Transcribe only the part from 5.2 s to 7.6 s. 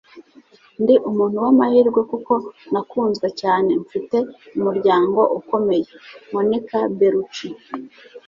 ukomeye.- monica bellucci